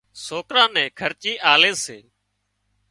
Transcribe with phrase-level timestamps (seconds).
[0.25, 1.99] سوڪران نين خرچي آلي سي